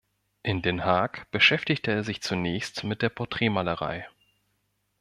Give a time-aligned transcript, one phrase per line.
[0.41, 4.09] In Den Haag beschäftigte er sich zunächst mit der Porträtmalerei.